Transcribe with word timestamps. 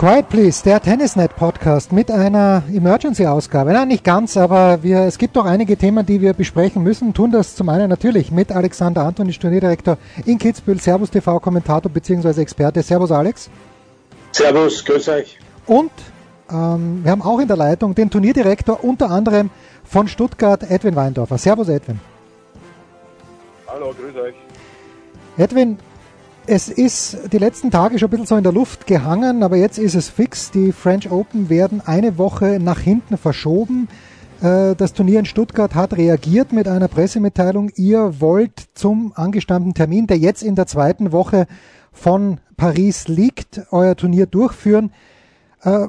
Quiet 0.00 0.30
Please, 0.30 0.64
der 0.64 0.80
Tennisnet 0.80 1.36
Podcast 1.36 1.92
mit 1.92 2.10
einer 2.10 2.62
Emergency-Ausgabe. 2.72 3.74
Nein, 3.74 3.88
nicht 3.88 4.02
ganz, 4.02 4.38
aber 4.38 4.82
wir, 4.82 5.00
es 5.00 5.18
gibt 5.18 5.36
doch 5.36 5.44
einige 5.44 5.76
Themen, 5.76 6.06
die 6.06 6.22
wir 6.22 6.32
besprechen 6.32 6.82
müssen. 6.82 7.12
Tun 7.12 7.30
das 7.30 7.54
zum 7.54 7.68
einen 7.68 7.90
natürlich 7.90 8.30
mit 8.30 8.50
Alexander 8.50 9.02
Antoni, 9.02 9.32
Turnierdirektor 9.32 9.98
in 10.24 10.38
Kitzbühel, 10.38 10.80
Servus 10.80 11.10
TV, 11.10 11.38
Kommentator 11.38 11.92
bzw. 11.92 12.40
Experte. 12.40 12.82
Servus 12.82 13.12
Alex. 13.12 13.50
Servus, 14.32 14.82
grüß 14.86 15.06
euch. 15.10 15.38
Und 15.66 15.92
ähm, 16.50 17.00
wir 17.02 17.10
haben 17.10 17.20
auch 17.20 17.38
in 17.38 17.48
der 17.48 17.58
Leitung 17.58 17.94
den 17.94 18.08
Turnierdirektor 18.08 18.82
unter 18.82 19.10
anderem 19.10 19.50
von 19.84 20.08
Stuttgart, 20.08 20.62
Edwin 20.70 20.96
Weindorfer. 20.96 21.36
Servus 21.36 21.68
Edwin. 21.68 22.00
Hallo, 23.66 23.92
grüß 23.92 24.16
euch. 24.16 24.34
Edwin, 25.36 25.76
es 26.50 26.68
ist 26.68 27.32
die 27.32 27.38
letzten 27.38 27.70
Tage 27.70 27.96
schon 27.96 28.08
ein 28.08 28.10
bisschen 28.10 28.26
so 28.26 28.36
in 28.36 28.42
der 28.42 28.52
Luft 28.52 28.88
gehangen, 28.88 29.44
aber 29.44 29.56
jetzt 29.56 29.78
ist 29.78 29.94
es 29.94 30.08
fix. 30.08 30.50
Die 30.50 30.72
French 30.72 31.08
Open 31.08 31.48
werden 31.48 31.80
eine 31.80 32.18
Woche 32.18 32.58
nach 32.60 32.80
hinten 32.80 33.16
verschoben. 33.16 33.86
Äh, 34.42 34.74
das 34.74 34.92
Turnier 34.92 35.20
in 35.20 35.26
Stuttgart 35.26 35.76
hat 35.76 35.96
reagiert 35.96 36.52
mit 36.52 36.66
einer 36.66 36.88
Pressemitteilung. 36.88 37.70
Ihr 37.76 38.20
wollt 38.20 38.64
zum 38.74 39.12
angestammten 39.14 39.74
Termin, 39.74 40.08
der 40.08 40.18
jetzt 40.18 40.42
in 40.42 40.56
der 40.56 40.66
zweiten 40.66 41.12
Woche 41.12 41.46
von 41.92 42.40
Paris 42.56 43.06
liegt, 43.06 43.60
euer 43.70 43.94
Turnier 43.94 44.26
durchführen. 44.26 44.90
Äh, 45.62 45.86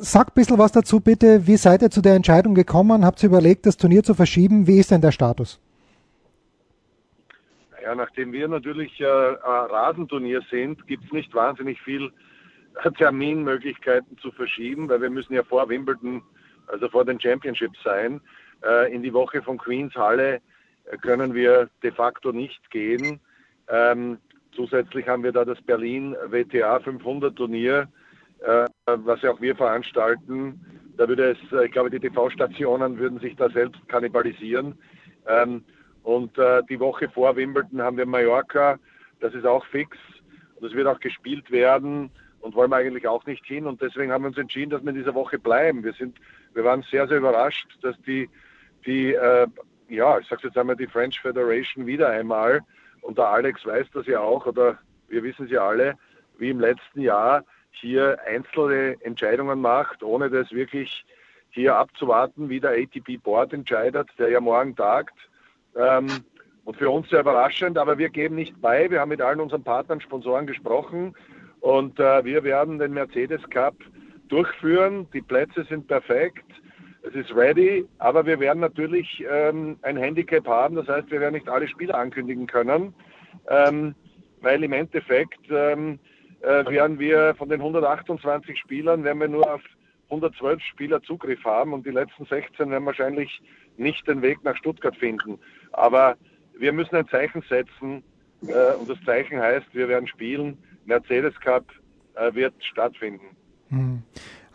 Sag 0.00 0.28
ein 0.28 0.34
bisschen 0.34 0.58
was 0.58 0.72
dazu 0.72 1.00
bitte. 1.00 1.46
Wie 1.46 1.58
seid 1.58 1.82
ihr 1.82 1.90
zu 1.90 2.00
der 2.00 2.14
Entscheidung 2.14 2.54
gekommen? 2.54 3.04
Habt 3.04 3.22
ihr 3.22 3.28
überlegt, 3.28 3.66
das 3.66 3.76
Turnier 3.76 4.02
zu 4.02 4.14
verschieben? 4.14 4.66
Wie 4.66 4.78
ist 4.78 4.90
denn 4.90 5.00
der 5.02 5.12
Status? 5.12 5.60
Ja, 7.88 7.94
nachdem 7.94 8.34
wir 8.34 8.46
natürlich 8.48 9.00
äh, 9.00 9.06
Rasenturnier 9.06 10.42
sind, 10.50 10.86
gibt 10.86 11.06
es 11.06 11.10
nicht 11.10 11.32
wahnsinnig 11.32 11.80
viel 11.80 12.12
äh, 12.84 12.90
Terminmöglichkeiten 12.90 14.18
zu 14.18 14.30
verschieben, 14.30 14.90
weil 14.90 15.00
wir 15.00 15.08
müssen 15.08 15.32
ja 15.32 15.42
vor 15.42 15.70
Wimbledon, 15.70 16.22
also 16.66 16.90
vor 16.90 17.06
den 17.06 17.18
Championships 17.18 17.82
sein. 17.82 18.20
Äh, 18.62 18.94
in 18.94 19.02
die 19.02 19.14
Woche 19.14 19.40
von 19.40 19.56
Queens 19.56 19.94
Halle 19.94 20.42
äh, 20.84 20.98
können 20.98 21.32
wir 21.32 21.70
de 21.82 21.90
facto 21.90 22.30
nicht 22.30 22.70
gehen. 22.70 23.20
Ähm, 23.68 24.18
zusätzlich 24.52 25.08
haben 25.08 25.22
wir 25.22 25.32
da 25.32 25.46
das 25.46 25.62
Berlin 25.62 26.14
WTA 26.26 26.80
500 26.80 27.34
Turnier, 27.36 27.88
äh, 28.40 28.66
was 28.84 29.22
ja 29.22 29.30
auch 29.30 29.40
wir 29.40 29.56
veranstalten. 29.56 30.60
Da 30.98 31.08
würde 31.08 31.30
es, 31.30 31.52
äh, 31.58 31.64
ich 31.64 31.72
glaube, 31.72 31.88
die 31.88 32.00
TV-Stationen 32.00 32.98
würden 32.98 33.18
sich 33.18 33.34
da 33.36 33.48
selbst 33.48 33.80
kannibalisieren. 33.88 34.74
Ähm, 35.26 35.64
und 36.08 36.38
äh, 36.38 36.62
die 36.70 36.80
Woche 36.80 37.06
vor 37.10 37.36
Wimbledon 37.36 37.82
haben 37.82 37.98
wir 37.98 38.06
Mallorca, 38.06 38.78
das 39.20 39.34
ist 39.34 39.44
auch 39.44 39.66
fix 39.66 39.98
und 40.56 40.66
es 40.66 40.72
wird 40.72 40.86
auch 40.86 41.00
gespielt 41.00 41.50
werden 41.50 42.10
und 42.40 42.54
wollen 42.54 42.70
wir 42.70 42.76
eigentlich 42.76 43.06
auch 43.06 43.26
nicht 43.26 43.44
hin. 43.44 43.66
Und 43.66 43.82
deswegen 43.82 44.10
haben 44.10 44.22
wir 44.22 44.28
uns 44.28 44.38
entschieden, 44.38 44.70
dass 44.70 44.82
wir 44.82 44.88
in 44.88 44.96
dieser 44.96 45.14
Woche 45.14 45.38
bleiben. 45.38 45.84
Wir 45.84 45.92
sind, 45.92 46.16
wir 46.54 46.64
waren 46.64 46.82
sehr, 46.90 47.06
sehr 47.08 47.18
überrascht, 47.18 47.76
dass 47.82 47.94
die, 48.06 48.30
die 48.86 49.12
äh, 49.12 49.46
ja, 49.90 50.18
ich 50.18 50.26
sage 50.28 50.46
jetzt 50.46 50.56
einmal, 50.56 50.76
die 50.76 50.86
French 50.86 51.20
Federation 51.20 51.84
wieder 51.84 52.08
einmal, 52.08 52.62
und 53.02 53.18
der 53.18 53.28
Alex 53.28 53.66
weiß 53.66 53.88
das 53.92 54.06
ja 54.06 54.20
auch, 54.20 54.46
oder 54.46 54.78
wir 55.08 55.22
wissen 55.22 55.44
es 55.44 55.50
ja 55.50 55.68
alle, 55.68 55.94
wie 56.38 56.48
im 56.48 56.60
letzten 56.60 57.02
Jahr 57.02 57.44
hier 57.70 58.16
einzelne 58.26 58.96
Entscheidungen 59.02 59.60
macht, 59.60 60.02
ohne 60.02 60.30
das 60.30 60.52
wirklich 60.52 61.04
hier 61.50 61.76
abzuwarten, 61.76 62.48
wie 62.48 62.60
der 62.60 62.70
ATP 62.70 63.18
Board 63.22 63.52
entscheidet, 63.52 64.08
der 64.18 64.30
ja 64.30 64.40
morgen 64.40 64.74
tagt. 64.74 65.14
Ähm, 65.76 66.08
und 66.64 66.76
für 66.76 66.90
uns 66.90 67.08
sehr 67.08 67.20
überraschend, 67.20 67.78
aber 67.78 67.96
wir 67.96 68.10
geben 68.10 68.34
nicht 68.34 68.60
bei. 68.60 68.90
Wir 68.90 69.00
haben 69.00 69.08
mit 69.08 69.22
allen 69.22 69.40
unseren 69.40 69.64
Partnern, 69.64 70.02
Sponsoren 70.02 70.46
gesprochen 70.46 71.14
und 71.60 71.98
äh, 71.98 72.24
wir 72.24 72.44
werden 72.44 72.78
den 72.78 72.92
Mercedes 72.92 73.40
Cup 73.50 73.74
durchführen. 74.28 75.06
Die 75.14 75.22
Plätze 75.22 75.64
sind 75.64 75.88
perfekt. 75.88 76.44
Es 77.02 77.14
ist 77.14 77.34
ready, 77.34 77.86
aber 77.98 78.26
wir 78.26 78.38
werden 78.38 78.60
natürlich 78.60 79.24
ähm, 79.30 79.78
ein 79.82 79.96
Handicap 79.96 80.46
haben. 80.46 80.76
Das 80.76 80.88
heißt, 80.88 81.10
wir 81.10 81.20
werden 81.20 81.34
nicht 81.34 81.48
alle 81.48 81.68
Spieler 81.68 81.94
ankündigen 81.94 82.46
können, 82.46 82.92
ähm, 83.48 83.94
weil 84.42 84.62
im 84.62 84.72
Endeffekt 84.74 85.40
ähm, 85.50 85.98
äh, 86.42 86.66
werden 86.66 86.98
wir 86.98 87.34
von 87.36 87.48
den 87.48 87.60
128 87.60 88.58
Spielern, 88.58 89.04
werden 89.04 89.20
wir 89.20 89.28
nur 89.28 89.54
auf 89.54 89.62
112 90.10 90.60
Spieler 90.62 91.02
Zugriff 91.02 91.42
haben 91.44 91.72
und 91.72 91.86
die 91.86 91.90
letzten 91.90 92.24
16 92.24 92.70
werden 92.70 92.86
wahrscheinlich 92.86 93.40
nicht 93.78 94.06
den 94.08 94.22
Weg 94.22 94.42
nach 94.44 94.56
Stuttgart 94.56 94.96
finden. 94.96 95.38
Aber 95.72 96.16
wir 96.58 96.72
müssen 96.72 96.96
ein 96.96 97.08
Zeichen 97.08 97.42
setzen 97.48 98.02
äh, 98.46 98.74
und 98.74 98.88
das 98.88 98.98
Zeichen 99.04 99.40
heißt, 99.40 99.66
wir 99.72 99.88
werden 99.88 100.08
spielen. 100.08 100.58
Mercedes 100.84 101.38
Cup 101.40 101.66
äh, 102.14 102.34
wird 102.34 102.54
stattfinden. 102.64 103.36
Hm. 103.68 104.02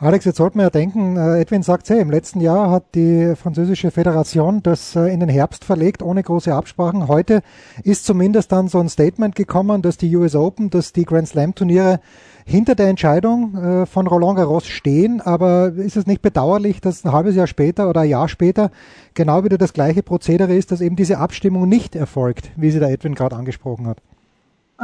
Alex, 0.04 0.26
jetzt 0.26 0.36
sollte 0.36 0.58
man 0.58 0.66
ja 0.66 0.70
denken, 0.70 1.16
äh, 1.16 1.40
Edwin 1.40 1.64
sagt 1.64 1.90
hey, 1.90 2.02
im 2.02 2.12
letzten 2.12 2.42
Jahr 2.42 2.70
hat 2.70 2.94
die 2.94 3.36
französische 3.38 3.90
Föderation 3.90 4.62
das 4.62 4.98
äh, 4.98 5.06
in 5.06 5.22
den 5.22 5.30
Herbst 5.30 5.64
verlegt, 5.64 6.04
ohne 6.04 6.22
große 6.22 6.54
Absprachen. 6.54 7.08
Heute 7.08 7.42
ist 7.86 8.04
zumindest 8.04 8.52
dann 8.52 8.68
so 8.68 8.80
ein 8.80 8.90
Statement 8.90 9.34
gekommen, 9.34 9.82
dass 9.82 9.96
die 9.96 10.14
US 10.18 10.36
Open, 10.36 10.70
dass 10.70 10.92
die 10.92 11.06
Grand 11.06 11.30
Slam 11.30 11.56
Turniere 11.56 12.02
hinter 12.46 12.76
der 12.76 12.90
Entscheidung 12.90 13.56
äh, 13.56 13.86
von 13.86 14.06
Roland 14.06 14.36
Garros 14.36 14.68
stehen. 14.68 15.22
Aber 15.22 15.68
ist 15.68 15.96
es 15.96 16.06
nicht 16.06 16.22
bedauerlich, 16.22 16.82
dass 16.82 17.06
ein 17.06 17.14
halbes 17.14 17.38
Jahr 17.38 17.48
später 17.48 17.90
oder 17.90 18.02
ein 18.02 18.10
Jahr 18.10 18.28
später 18.28 18.72
genau 19.14 19.46
wieder 19.46 19.58
das 19.58 19.72
gleiche 19.72 20.04
Prozedere 20.04 20.54
ist, 20.54 20.74
dass 20.74 20.82
eben 20.82 20.98
diese 20.98 21.18
Abstimmung 21.18 21.70
nicht 21.70 21.96
erfolgt, 21.96 22.52
wie 22.58 22.72
sie 22.72 22.80
der 22.80 22.90
Edwin 22.90 23.16
gerade 23.16 23.38
angesprochen 23.38 23.88
hat? 23.88 24.02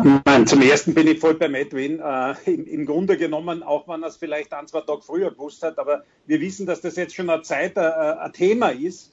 Nein, 0.04 0.48
zum 0.48 0.62
ersten 0.62 0.94
bin 0.94 1.08
ich 1.08 1.20
voll 1.20 1.34
beim 1.34 1.56
Edwin. 1.56 2.00
Äh, 2.00 2.36
im, 2.46 2.66
im, 2.68 2.86
Grunde 2.86 3.18
genommen, 3.18 3.64
auch 3.64 3.88
wenn 3.88 4.04
er 4.04 4.10
es 4.10 4.18
vielleicht 4.18 4.54
ein, 4.54 4.68
zwei 4.68 4.82
Tage 4.82 5.02
früher 5.02 5.32
gewusst 5.32 5.64
hat, 5.64 5.78
aber 5.78 6.04
wir 6.26 6.40
wissen, 6.42 6.66
dass 6.66 6.82
das 6.82 6.96
jetzt 6.96 7.16
schon 7.16 7.30
eine 7.30 7.42
Zeit 7.42 7.76
äh, 7.78 7.82
ein 7.82 8.32
Thema 8.34 8.70
ist. 8.70 9.12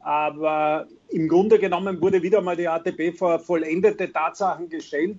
Aber 0.00 0.86
im 1.10 1.28
Grunde 1.28 1.58
genommen 1.58 2.00
wurde 2.00 2.22
wieder 2.22 2.40
mal 2.40 2.56
die 2.56 2.68
ATP 2.68 3.16
vor 3.16 3.38
vollendete 3.38 4.12
Tatsachen 4.12 4.68
gestellt. 4.68 5.16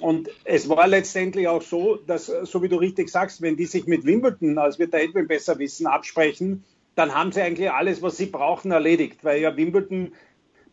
Und 0.00 0.28
es 0.44 0.68
war 0.68 0.86
letztendlich 0.86 1.48
auch 1.48 1.62
so, 1.62 1.96
dass, 1.96 2.26
so 2.26 2.62
wie 2.62 2.68
du 2.68 2.76
richtig 2.76 3.08
sagst, 3.08 3.40
wenn 3.40 3.56
die 3.56 3.64
sich 3.64 3.86
mit 3.86 4.04
Wimbledon, 4.04 4.58
als 4.58 4.78
wird 4.78 4.92
der 4.92 5.02
Edwin 5.02 5.26
besser 5.26 5.58
wissen, 5.58 5.86
absprechen, 5.86 6.64
dann 6.96 7.14
haben 7.14 7.32
sie 7.32 7.40
eigentlich 7.40 7.70
alles, 7.70 8.02
was 8.02 8.16
sie 8.16 8.26
brauchen, 8.26 8.72
erledigt, 8.72 9.22
weil 9.22 9.40
ja 9.40 9.56
Wimbledon 9.56 10.12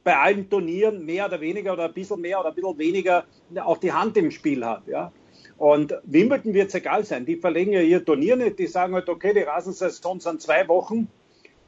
bei 0.04 0.18
allen 0.18 0.50
Turnieren 0.50 1.06
mehr 1.06 1.26
oder 1.28 1.40
weniger 1.40 1.74
oder 1.74 1.86
ein 1.86 1.94
bisschen 1.94 2.22
mehr 2.22 2.40
oder 2.40 2.50
ein 2.50 2.56
bisschen 2.56 2.78
weniger 2.78 3.26
auch 3.64 3.78
die 3.78 3.92
Hand 3.92 4.18
im 4.18 4.32
Spiel 4.32 4.66
hat. 4.66 4.88
Ja? 4.88 5.12
Und 5.58 5.96
Wimbledon 6.04 6.54
wird 6.54 6.70
es 6.70 6.76
egal 6.76 7.04
sein. 7.04 7.26
Die 7.26 7.38
verlegen 7.38 7.72
ja 7.72 7.82
ihr 7.82 8.04
Turnier 8.04 8.36
nicht. 8.36 8.60
Die 8.60 8.68
sagen 8.68 8.94
halt, 8.94 9.08
okay, 9.08 9.34
die 9.34 9.42
Rasensaison 9.42 10.20
sind 10.20 10.42
zwei 10.42 10.68
Wochen. 10.68 11.08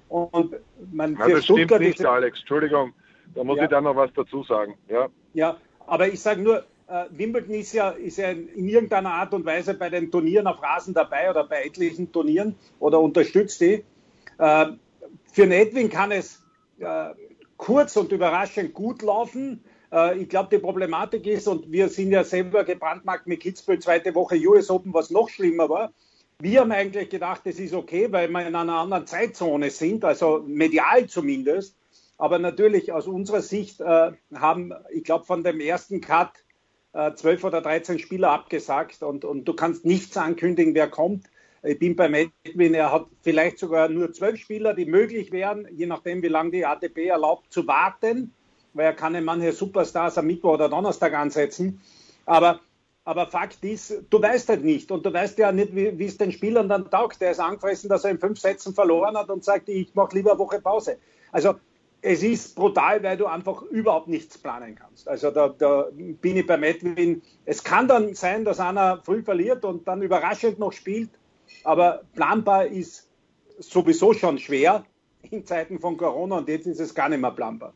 Und 0.09 0.55
man 0.91 1.17
ja, 1.17 1.29
das 1.29 1.45
stimmt 1.45 1.79
nicht, 1.79 2.05
Alex. 2.05 2.39
Entschuldigung, 2.39 2.93
da 3.33 3.43
muss 3.43 3.57
ja. 3.57 3.63
ich 3.63 3.69
dann 3.69 3.83
noch 3.83 3.95
was 3.95 4.11
dazu 4.13 4.43
sagen. 4.43 4.75
Ja, 4.89 5.07
ja 5.33 5.57
aber 5.87 6.07
ich 6.07 6.19
sage 6.19 6.41
nur, 6.41 6.63
äh, 6.87 7.05
Wimbledon 7.11 7.55
ist 7.55 7.73
ja, 7.73 7.89
ist 7.89 8.17
ja 8.17 8.29
in 8.29 8.67
irgendeiner 8.67 9.11
Art 9.11 9.33
und 9.33 9.45
Weise 9.45 9.73
bei 9.73 9.89
den 9.89 10.11
Turnieren 10.11 10.47
auf 10.47 10.61
Rasen 10.61 10.93
dabei 10.93 11.29
oder 11.29 11.47
bei 11.47 11.63
etlichen 11.63 12.11
Turnieren 12.11 12.55
oder 12.79 12.99
unterstützt 12.99 13.61
die. 13.61 13.83
Äh, 14.37 14.65
für 15.31 15.43
einen 15.43 15.51
Edwin 15.51 15.89
kann 15.89 16.11
es 16.11 16.43
äh, 16.79 17.09
kurz 17.65 17.97
und 17.97 18.11
überraschend 18.11 18.75
gut 18.75 19.01
laufen. 19.01 19.63
Äh, 19.91 20.19
ich 20.19 20.29
glaube, 20.29 20.49
die 20.51 20.61
Problematik 20.61 21.25
ist, 21.25 21.47
und 21.47 21.71
wir 21.71 21.89
sind 21.89 22.11
ja 22.11 22.23
selber 22.23 22.63
gebrandmarkt 22.63 23.25
mit 23.25 23.39
Kitzbühel, 23.39 23.79
zweite 23.79 24.13
Woche 24.13 24.35
US 24.47 24.69
Open, 24.69 24.93
was 24.93 25.09
noch 25.09 25.29
schlimmer 25.29 25.67
war. 25.67 25.91
Wir 26.39 26.59
haben 26.59 26.71
eigentlich 26.71 27.09
gedacht, 27.09 27.41
es 27.45 27.59
ist 27.59 27.73
okay, 27.73 28.11
weil 28.11 28.29
wir 28.29 28.45
in 28.47 28.55
einer 28.55 28.75
anderen 28.75 29.07
Zeitzone 29.07 29.71
sind, 29.71 30.05
also 30.05 30.43
medial 30.45 31.07
zumindest. 31.07 31.75
Aber 32.19 32.37
natürlich 32.37 32.91
aus 32.91 33.07
unserer 33.07 33.41
Sicht 33.41 33.81
äh, 33.81 34.11
haben, 34.35 34.71
ich 34.93 35.03
glaube, 35.03 35.25
von 35.25 35.43
dem 35.43 35.59
ersten 35.59 36.01
Cut 36.01 36.33
äh, 36.93 37.15
zwölf 37.15 37.43
oder 37.43 37.61
13 37.61 37.97
Spieler 37.97 38.29
abgesagt 38.29 39.01
und, 39.01 39.25
und 39.25 39.45
du 39.45 39.55
kannst 39.55 39.85
nichts 39.85 40.15
ankündigen, 40.17 40.75
wer 40.75 40.87
kommt. 40.87 41.25
Ich 41.65 41.79
bin 41.79 41.95
bei 41.95 42.29
Edwin, 42.43 42.75
er 42.75 42.91
hat 42.91 43.07
vielleicht 43.21 43.57
sogar 43.57 43.89
nur 43.89 44.13
zwölf 44.13 44.39
Spieler, 44.39 44.73
die 44.75 44.85
möglich 44.85 45.31
wären, 45.31 45.67
je 45.71 45.87
nachdem, 45.87 46.21
wie 46.21 46.27
lange 46.27 46.51
die 46.51 46.65
ATP 46.65 47.07
erlaubt, 47.07 47.51
zu 47.51 47.65
warten, 47.65 48.33
weil 48.73 48.85
er 48.85 48.93
kann 48.93 49.15
ja 49.15 49.21
manche 49.21 49.51
Superstars 49.51 50.17
am 50.17 50.27
Mittwoch 50.27 50.53
oder 50.53 50.69
Donnerstag 50.69 51.13
ansetzen. 51.13 51.81
Aber, 52.25 52.59
aber 53.03 53.27
Fakt 53.27 53.63
ist, 53.63 54.03
du 54.09 54.21
weißt 54.21 54.49
halt 54.49 54.63
nicht 54.63 54.91
und 54.91 55.05
du 55.05 55.11
weißt 55.11 55.39
ja 55.39 55.51
nicht, 55.51 55.75
wie, 55.75 55.97
wie 55.97 56.05
es 56.05 56.17
den 56.17 56.31
Spielern 56.31 56.69
dann 56.69 56.89
taugt. 56.91 57.19
Der 57.19 57.31
ist 57.31 57.39
angefressen, 57.39 57.89
dass 57.89 58.03
er 58.03 58.11
in 58.11 58.19
fünf 58.19 58.39
Sätzen 58.39 58.75
verloren 58.75 59.17
hat 59.17 59.29
und 59.29 59.43
sagt, 59.43 59.67
ich 59.69 59.95
mache 59.95 60.15
lieber 60.15 60.31
eine 60.31 60.39
Woche 60.39 60.61
Pause. 60.61 60.97
Also 61.31 61.55
es 62.01 62.21
ist 62.21 62.55
brutal, 62.55 63.01
weil 63.01 63.17
du 63.17 63.25
einfach 63.25 63.63
überhaupt 63.63 64.07
nichts 64.07 64.37
planen 64.37 64.75
kannst. 64.75 65.07
Also 65.07 65.31
da, 65.31 65.49
da 65.49 65.87
bin 65.91 66.37
ich 66.37 66.45
bei 66.45 66.57
Medwin. 66.57 67.23
Es 67.45 67.63
kann 67.63 67.87
dann 67.87 68.13
sein, 68.13 68.45
dass 68.45 68.59
einer 68.59 69.01
früh 69.03 69.23
verliert 69.23 69.65
und 69.65 69.87
dann 69.87 70.03
überraschend 70.03 70.59
noch 70.59 70.71
spielt, 70.71 71.09
aber 71.63 72.01
planbar 72.15 72.65
ist 72.65 73.09
sowieso 73.59 74.13
schon 74.13 74.37
schwer 74.37 74.85
in 75.31 75.45
Zeiten 75.45 75.79
von 75.79 75.97
Corona 75.97 76.37
und 76.37 76.49
jetzt 76.49 76.67
ist 76.67 76.79
es 76.79 76.93
gar 76.93 77.09
nicht 77.09 77.21
mehr 77.21 77.31
planbar. 77.31 77.73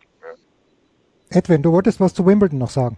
Edwin, 1.29 1.61
du 1.61 1.71
wolltest 1.71 1.99
was 1.99 2.13
zu 2.13 2.25
Wimbledon 2.25 2.57
noch 2.57 2.69
sagen. 2.69 2.97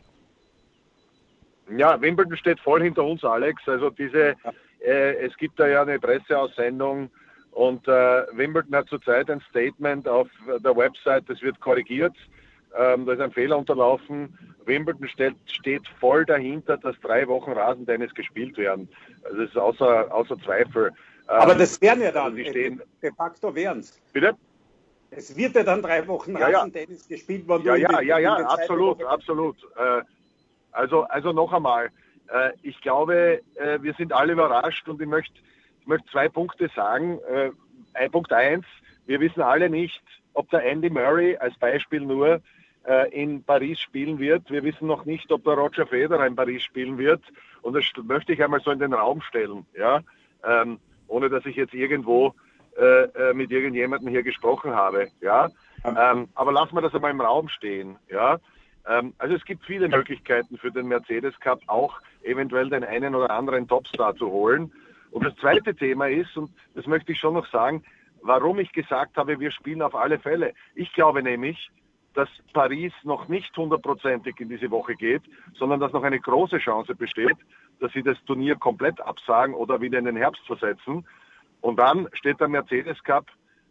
Ja, 1.78 2.00
Wimbledon 2.02 2.38
steht 2.38 2.60
voll 2.60 2.82
hinter 2.82 3.04
uns, 3.04 3.24
Alex. 3.24 3.62
Also 3.66 3.90
diese, 3.90 4.36
äh, 4.80 5.26
es 5.26 5.36
gibt 5.38 5.60
da 5.60 5.68
ja 5.68 5.82
eine 5.82 6.00
Presseaussendung 6.00 7.10
und 7.52 7.88
äh, 7.88 8.24
Wimbledon 8.34 8.76
hat 8.76 8.88
zurzeit 8.88 9.30
ein 9.30 9.42
Statement 9.50 10.08
auf 10.08 10.28
der 10.64 10.76
Website, 10.76 11.26
das 11.28 11.42
wird 11.42 11.60
korrigiert. 11.60 12.16
Ähm, 12.78 13.06
da 13.06 13.14
ist 13.14 13.20
ein 13.20 13.32
Fehler 13.32 13.58
unterlaufen. 13.58 14.38
Wimbledon 14.66 15.08
steht, 15.08 15.36
steht 15.46 15.88
voll 16.00 16.26
dahinter, 16.26 16.78
dass 16.78 17.00
drei 17.02 17.28
Wochen 17.28 17.52
Rasentennis 17.52 18.14
gespielt 18.14 18.58
werden. 18.58 18.90
Also 19.24 19.38
das 19.38 19.50
ist 19.50 19.58
außer, 19.58 20.14
außer 20.14 20.38
Zweifel. 20.40 20.88
Ähm, 20.88 20.94
Aber 21.28 21.56
das 21.56 21.82
wären 21.82 22.02
ja 22.02 22.12
dann, 22.12 22.38
also 22.38 22.50
stehen, 22.50 22.82
de 23.02 23.12
facto 23.14 23.54
wären 23.54 23.80
es. 23.80 24.00
Bitte? 24.14 24.36
Es 25.12 25.36
wird 25.36 25.56
ja 25.56 25.64
dann 25.64 25.82
drei 25.82 26.08
Wochen 26.08 26.38
ja, 26.38 26.48
Rasentennis 26.48 27.08
ja. 27.10 27.16
gespielt 27.16 27.48
worden. 27.48 27.64
Ja, 27.66 27.76
ja, 27.76 28.02
ja, 28.02 28.20
ja, 28.20 28.36
absolut, 28.36 29.04
absolut. 29.04 29.58
Äh, 29.76 30.02
also, 30.72 31.04
also 31.04 31.34
noch 31.34 31.52
einmal, 31.52 31.90
äh, 32.30 32.52
ich 32.62 32.80
glaube, 32.82 33.42
äh, 33.56 33.82
wir 33.82 33.94
sind 33.96 34.14
alle 34.14 34.34
überrascht 34.34 34.88
und 34.88 35.02
ich 35.02 35.08
möchte 35.08 35.34
ich 35.82 35.88
möchte 35.88 36.08
zwei 36.12 36.30
Punkte 36.30 36.70
sagen. 36.76 37.20
Äh, 37.28 38.10
Punkt 38.10 38.32
eins, 38.32 38.66
wir 39.06 39.20
wissen 39.20 39.42
alle 39.42 39.70
nicht, 39.70 40.02
ob 40.34 40.50
der 40.50 40.64
Andy 40.64 40.90
Murray 40.90 41.36
als 41.38 41.58
Beispiel 41.58 42.02
nur 42.02 42.36
äh, 42.36 42.40
in 43.12 43.44
Paris 43.44 43.80
spielen 43.80 44.18
wird. 44.18 44.50
Wir 44.50 44.64
wissen 44.64 44.88
noch 44.88 45.06
nicht, 45.06 45.32
ob 45.32 45.44
der 45.44 45.54
Roger 45.54 45.86
Federer 45.86 46.26
in 46.26 46.36
Paris 46.36 46.64
spielen 46.64 46.98
wird. 46.98 47.22
Und 47.62 47.76
das 47.76 47.86
möchte 48.04 48.34
ich 48.34 48.44
einmal 48.44 48.60
so 48.62 48.72
in 48.72 48.80
den 48.80 48.94
Raum 48.94 49.22
stellen, 49.22 49.66
ja, 49.78 50.02
ähm, 50.44 50.80
ohne 51.08 51.30
dass 51.30 51.46
ich 51.46 51.56
jetzt 51.56 51.74
irgendwo 51.74 52.34
äh, 52.78 53.04
äh 53.04 53.34
mit 53.34 53.52
irgendjemandem 53.52 54.10
hier 54.10 54.24
gesprochen 54.24 54.74
habe, 54.74 55.10
ja. 55.22 55.50
Ähm, 55.84 56.28
aber 56.36 56.52
lassen 56.52 56.76
wir 56.76 56.82
das 56.82 56.94
einmal 56.94 57.12
im 57.12 57.22
Raum 57.22 57.50
stehen, 57.50 57.98
ja. 58.10 58.40
Ähm, 58.88 59.14
also 59.18 59.36
es 59.36 59.46
gibt 59.46 59.64
viele 59.66 59.88
Möglichkeiten 59.88 60.58
für 60.58 60.72
den 60.72 60.88
Mercedes 60.88 61.40
Cup 61.40 61.62
auch 61.68 62.00
eventuell 62.24 62.70
den 62.70 62.84
einen 62.84 63.16
oder 63.16 63.32
anderen 63.32 63.68
Topstar 63.68 64.16
zu 64.16 64.32
holen. 64.32 64.72
Und 65.12 65.26
das 65.26 65.36
zweite 65.36 65.76
Thema 65.76 66.08
ist, 66.08 66.36
und 66.38 66.52
das 66.74 66.88
möchte 66.88 67.12
ich 67.12 67.20
schon 67.20 67.34
noch 67.34 67.48
sagen, 67.52 67.84
warum 68.22 68.60
ich 68.60 68.72
gesagt 68.72 69.18
habe, 69.18 69.40
wir 69.40 69.52
spielen 69.52 69.82
auf 69.82 69.96
alle 69.96 70.20
Fälle. 70.20 70.54
Ich 70.76 70.94
glaube 70.94 71.22
nämlich, 71.22 71.70
dass 72.14 72.30
Paris 72.54 72.94
noch 73.04 73.28
nicht 73.28 73.56
hundertprozentig 73.56 74.40
in 74.40 74.50
diese 74.50 74.70
Woche 74.70 74.96
geht, 74.96 75.22
sondern 75.58 75.80
dass 75.80 75.94
noch 75.94 76.04
eine 76.04 76.20
große 76.20 76.58
Chance 76.58 76.96
besteht, 76.96 77.38
dass 77.80 77.92
sie 77.94 78.04
das 78.04 78.18
Turnier 78.26 78.56
komplett 78.56 79.00
absagen 79.02 79.56
oder 79.56 79.82
wieder 79.82 80.00
in 80.00 80.06
den 80.06 80.18
Herbst 80.18 80.46
versetzen. 80.46 81.06
Und 81.62 81.78
dann 81.78 82.08
steht 82.14 82.40
der 82.40 82.48
Mercedes 82.48 83.02
Cup 83.04 83.28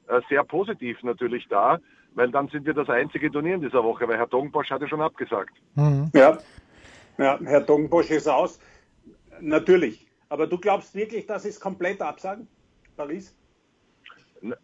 äh, 0.08 0.20
sehr 0.28 0.44
positiv 0.44 1.02
natürlich 1.02 1.46
da, 1.48 1.78
weil 2.14 2.30
dann 2.30 2.48
sind 2.48 2.66
wir 2.66 2.74
das 2.74 2.88
einzige 2.88 3.30
Turnier 3.30 3.54
in 3.56 3.60
dieser 3.60 3.84
Woche, 3.84 4.08
weil 4.08 4.16
Herr 4.16 4.26
Dongenbosch 4.26 4.70
hatte 4.70 4.88
schon 4.88 5.00
abgesagt. 5.00 5.54
Mhm. 5.74 6.10
Ja. 6.14 6.38
ja, 7.18 7.38
Herr 7.44 7.60
Dongenbosch 7.60 8.10
ist 8.10 8.26
aus. 8.28 8.58
Natürlich. 9.40 10.06
Aber 10.28 10.46
du 10.46 10.58
glaubst 10.58 10.94
wirklich, 10.94 11.26
dass 11.26 11.44
es 11.44 11.60
komplett 11.60 12.00
absagen, 12.00 12.48
Paris? 12.96 13.34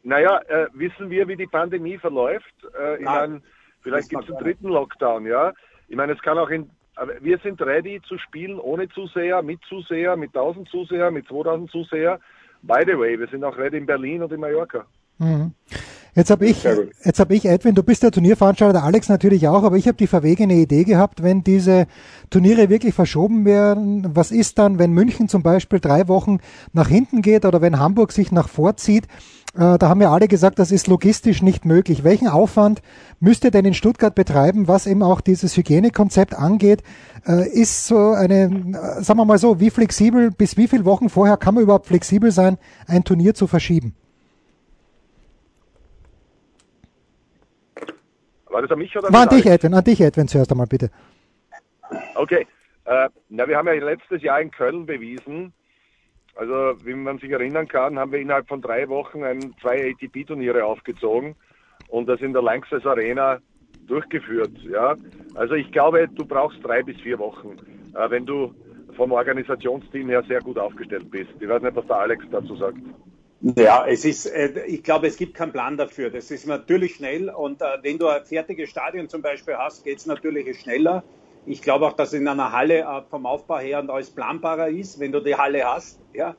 Naja, 0.03 0.41
äh, 0.49 0.69
wissen 0.73 1.11
wir, 1.11 1.29
wie 1.29 1.37
die 1.37 1.47
Pandemie 1.47 1.99
verläuft? 1.99 2.55
Äh, 2.79 3.03
meine, 3.03 3.43
vielleicht 3.87 4.09
gibt 4.11 4.25
es 4.25 4.31
einen 4.31 4.39
dritten 4.43 4.69
Lockdown, 4.69 5.27
ja. 5.27 5.53
Ich 5.89 5.97
meine, 5.97 6.13
es 6.13 6.21
kann 6.21 6.39
auch 6.39 6.51
in. 6.51 6.71
Wir 7.21 7.39
sind 7.39 7.61
ready 7.61 8.01
zu 8.09 8.17
spielen 8.19 8.59
ohne 8.59 8.89
Zuseher, 8.89 9.43
mit 9.43 9.61
Zuseher, 9.69 10.17
mit 10.17 10.35
1000 10.35 10.69
Zuseher, 10.71 11.11
mit 11.11 11.29
2000 11.29 11.71
Zuseher. 11.71 12.19
By 12.63 12.85
the 12.87 12.99
way, 12.99 13.19
wir 13.19 13.29
sind 13.29 13.45
auch 13.45 13.57
ready 13.57 13.77
in 13.77 13.87
Berlin 13.87 14.23
und 14.23 14.33
in 14.33 14.41
Mallorca. 14.41 14.87
Mhm. 15.19 15.53
Jetzt 16.17 16.31
habe 16.31 16.47
ich, 16.47 16.65
jetzt 17.05 17.21
habe 17.21 17.35
ich, 17.35 17.45
Edwin, 17.45 17.75
du 17.75 17.83
bist 17.83 18.03
der 18.03 18.11
Turnierveranstalter, 18.11 18.73
der 18.73 18.85
Alex 18.85 19.11
natürlich 19.11 19.49
auch, 19.49 19.65
aber 19.65 19.77
ich 19.77 19.87
habe 19.87 19.99
die 19.99 20.07
verwegene 20.07 20.55
Idee 20.55 20.85
gehabt, 20.85 21.23
wenn 21.23 21.45
diese 21.45 21.87
Turniere 22.31 22.71
wirklich 22.71 22.95
verschoben 22.95 23.45
werden, 23.45 24.07
was 24.15 24.31
ist 24.31 24.59
dann, 24.59 24.79
wenn 24.79 24.93
München 24.93 25.29
zum 25.29 25.43
Beispiel 25.43 25.79
drei 25.79 26.09
Wochen 26.09 26.39
nach 26.73 26.89
hinten 26.89 27.21
geht 27.21 27.45
oder 27.45 27.61
wenn 27.61 27.79
Hamburg 27.79 28.13
sich 28.13 28.33
nach 28.33 28.49
vorzieht? 28.49 29.05
Äh, 29.59 29.77
da 29.77 29.91
haben 29.91 30.01
ja 30.01 30.11
alle 30.11 30.27
gesagt, 30.27 30.59
das 30.59 30.73
ist 30.73 30.87
logistisch 30.87 31.43
nicht 31.43 31.67
möglich. 31.67 32.03
Welchen 32.03 32.29
Aufwand 32.29 32.81
müsst 33.21 33.45
ihr 33.45 33.51
denn 33.51 33.67
in 33.67 33.75
Stuttgart 33.75 34.15
betreiben, 34.15 34.69
was 34.69 34.87
eben 34.87 35.03
auch 35.03 35.21
dieses 35.21 35.55
Hygienekonzept 35.55 36.35
angeht? 36.35 36.83
Äh, 37.27 37.47
ist 37.47 37.89
so 37.89 38.13
eine, 38.13 38.45
äh, 38.45 39.03
sagen 39.03 39.19
wir 39.19 39.27
mal 39.27 39.37
so, 39.37 39.61
wie 39.61 39.69
flexibel, 39.69 40.31
bis 40.31 40.57
wie 40.57 40.67
viele 40.67 40.87
Wochen 40.87 41.11
vorher 41.11 41.37
kann 41.37 41.55
man 41.55 41.63
überhaupt 41.63 41.89
flexibel 41.89 42.31
sein, 42.31 42.57
ein 42.87 43.05
Turnier 43.05 43.35
zu 43.35 43.47
verschieben? 43.47 43.95
War 48.57 48.63
das 48.63 48.71
an 48.71 48.79
mich 48.79 48.97
oder 48.97 49.13
War 49.13 49.25
an 49.25 49.29
dich, 49.29 49.45
Edwin, 49.45 49.75
an 49.75 49.85
dich, 49.85 50.01
Edwin, 50.01 50.29
zuerst 50.29 50.51
einmal 50.51 50.67
bitte. 50.67 50.91
Okay. 52.15 52.47
Äh, 52.87 53.11
na, 53.29 53.47
wir 53.47 53.59
haben 53.59 53.67
ja 53.67 53.75
letztes 53.75 54.23
Jahr 54.23 54.41
in 54.41 54.51
Köln 54.51 54.87
bewiesen, 54.87 55.53
also 56.37 56.75
wie 56.83 56.95
man 56.95 57.19
sich 57.19 57.31
erinnern 57.31 57.69
kann, 57.69 57.99
haben 57.99 58.13
wir 58.13 58.19
innerhalb 58.19 58.49
von 58.49 58.63
drei 58.63 58.89
Wochen 58.89 59.25
ein, 59.25 59.55
zwei 59.61 59.91
ATP-Turniere 59.91 60.65
aufgezogen 60.65 61.35
und 61.89 62.09
das 62.09 62.23
in 62.23 62.33
der 62.33 62.41
Lanxess 62.41 62.87
Arena 62.87 63.41
durchgeführt. 63.89 64.57
Ja? 64.63 64.95
Also 65.35 65.53
ich 65.53 65.71
glaube, 65.71 66.09
du 66.09 66.25
brauchst 66.25 66.65
drei 66.65 66.83
bis 66.83 66.99
vier 67.03 67.19
Wochen, 67.19 67.59
äh, 67.95 68.09
wenn 68.09 68.25
du 68.25 68.55
vom 68.97 69.13
Organisationsteam 69.13 70.09
her 70.09 70.23
sehr 70.27 70.41
gut 70.41 70.57
aufgestellt 70.57 71.11
bist. 71.11 71.29
Ich 71.41 71.47
weiß 71.47 71.61
nicht, 71.61 71.77
was 71.77 71.87
der 71.89 71.97
Alex 71.97 72.25
dazu 72.31 72.57
sagt. 72.57 72.79
Ja, 73.41 73.87
es 73.87 74.05
ist, 74.05 74.27
äh, 74.27 74.65
ich 74.67 74.83
glaube, 74.83 75.07
es 75.07 75.17
gibt 75.17 75.35
keinen 75.35 75.53
Plan 75.53 75.77
dafür. 75.77 76.11
Das 76.11 76.31
ist 76.31 76.47
natürlich 76.47 76.97
schnell 76.97 77.29
und 77.29 77.61
äh, 77.61 77.65
wenn 77.83 77.99
du 77.99 78.09
ein 78.09 78.25
fertiges 78.25 78.71
Stadion 78.71 79.09
zum 79.09 79.23
Beispiel 79.23 79.57
hast, 79.57 79.85
geht 79.85 79.99
es 79.99 80.07
natürlich 80.07 80.61
schneller. 80.61 81.03
Ich 81.45 81.63
glaube 81.63 81.87
auch, 81.87 81.93
dass 81.93 82.13
in 82.13 82.27
einer 82.27 82.51
Halle 82.51 82.81
äh, 82.81 83.03
vom 83.11 83.27
Aufbau 83.27 83.59
her 83.59 83.81
und 83.81 83.91
alles 83.91 84.11
planbarer 84.11 84.69
ist, 84.69 84.99
wenn 85.01 85.13
du 85.13 85.21
die 85.21 85.35
Halle 85.35 85.65
hast. 85.65 86.01
Ja. 86.15 86.35